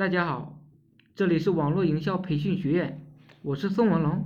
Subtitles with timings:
[0.00, 0.56] 大家好，
[1.14, 3.02] 这里是网络营销培训学院，
[3.42, 4.24] 我是宋文龙。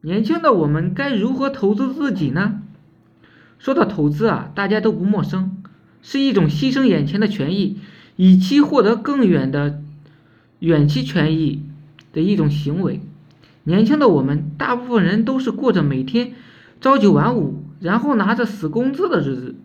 [0.00, 2.62] 年轻的我们该如何投资自己呢？
[3.58, 5.62] 说到投资啊，大家都不陌生，
[6.00, 7.78] 是一种牺牲眼前的权益，
[8.16, 9.82] 以期获得更远的
[10.60, 11.62] 远期权益
[12.14, 13.02] 的一种行为。
[13.64, 16.32] 年轻的我们，大部分人都是过着每天
[16.80, 19.56] 朝九晚五，然后拿着死工资的日子，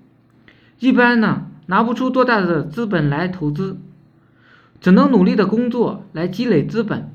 [0.79, 3.77] 一般呢拿不出多大的资本来投资。
[4.81, 7.11] 只能努力的工作来积累资本。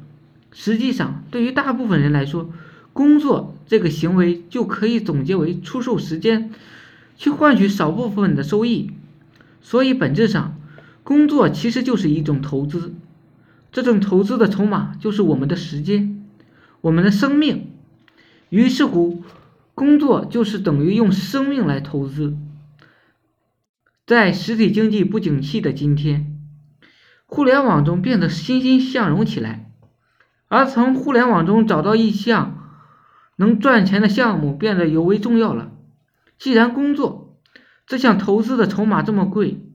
[0.52, 2.50] 实际上，对于大部分人来说，
[2.92, 6.52] 工作这个行为就可以总结为出售时间，
[7.16, 8.90] 去换取少部分的收益。
[9.60, 10.56] 所以，本质上，
[11.02, 12.94] 工作其实就是一种投资。
[13.72, 16.24] 这种投资的筹码就是我们的时间，
[16.82, 17.66] 我们的生命。
[18.50, 19.24] 于是乎，
[19.74, 22.36] 工作就是等于用生命来投资。
[24.06, 26.33] 在实体经济不景气的今天。
[27.34, 29.68] 互联网中变得欣欣向荣起来，
[30.46, 32.70] 而从互联网中找到一项
[33.34, 35.72] 能赚钱的项目变得尤为重要了。
[36.38, 37.36] 既然工作
[37.88, 39.66] 这项投资的筹码这么贵，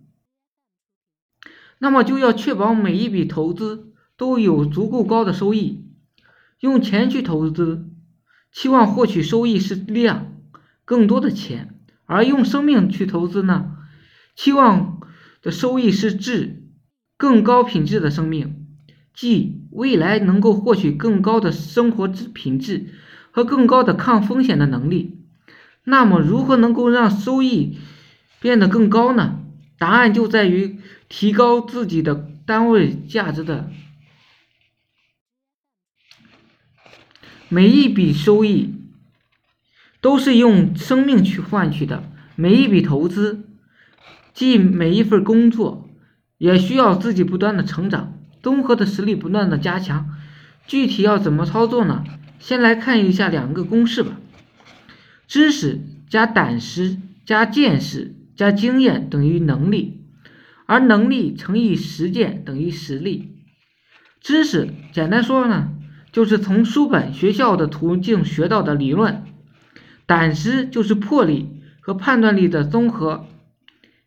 [1.79, 5.85] 那么就要确保每一笔投资都有足够高的收益。
[6.61, 7.89] 用钱去投资，
[8.53, 10.33] 期望获取收益是量，
[10.85, 11.67] 更多的钱；
[12.05, 13.73] 而用生命去投资呢，
[14.33, 15.01] 期望
[15.41, 16.58] 的收益是质。
[17.19, 18.65] 更高品质的生命，
[19.13, 22.93] 即未来能够获取更高的生活质品质
[23.31, 25.19] 和更高的抗风险的能力。
[25.83, 27.77] 那么，如何能够让收益
[28.39, 29.41] 变得更高呢？
[29.77, 33.69] 答案就在于提高自己的单位价值的。
[37.49, 38.75] 每一笔收益
[39.99, 43.43] 都是用生命去换取的，每一笔投资，
[44.33, 45.88] 即每一份工作。
[46.39, 50.09] 也需要自己不断的成长，综合的实力不断的加强。
[50.65, 52.03] 具体要怎么操作呢？
[52.39, 54.17] 先来看一下两个公式吧：
[55.27, 60.01] 知识加胆识加见识加经验等于能力，
[60.65, 63.35] 而能力乘以实践等于实力。
[64.21, 65.71] 知识简单说呢，
[66.13, 69.23] 就是从书本、学校的途径学到的理论；
[70.05, 73.25] 胆识就是魄力和判断力的综合；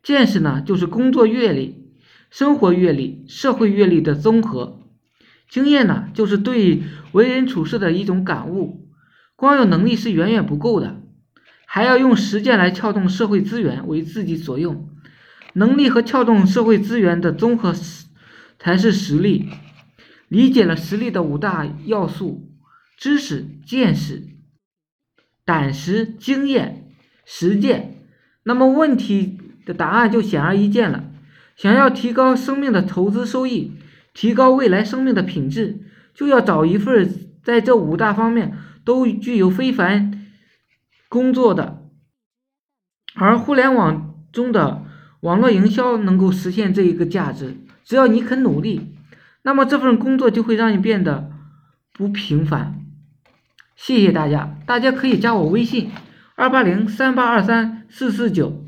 [0.02, 1.81] 见识呢，就是工作阅历。
[2.32, 4.80] 生活阅历、社会阅历的综合
[5.50, 6.82] 经验呢，就是对
[7.12, 8.88] 为人处事的一种感悟。
[9.36, 11.02] 光有能力是远远不够的，
[11.66, 14.88] 还要用实践来撬动社会资源为自己所用。
[15.52, 17.74] 能力和撬动社会资源的综合
[18.58, 19.50] 才是实力。
[20.28, 22.50] 理解了实力的五大要素：
[22.96, 24.22] 知识、见识、
[25.44, 26.88] 胆识、经验、
[27.26, 28.06] 实践，
[28.44, 31.11] 那么问题的答案就显而易见了。
[31.62, 33.70] 想要提高生命的投资收益，
[34.12, 35.78] 提高未来生命的品质，
[36.12, 40.26] 就要找一份在这五大方面都具有非凡
[41.08, 41.84] 工作的。
[43.14, 44.82] 而互联网中的
[45.20, 47.54] 网络营销能够实现这一个价值。
[47.84, 48.96] 只要你肯努力，
[49.42, 51.30] 那么这份工作就会让你变得
[51.92, 52.84] 不平凡。
[53.76, 55.92] 谢谢大家，大家可以加我微信：
[56.34, 58.61] 二八零三八二三四四九。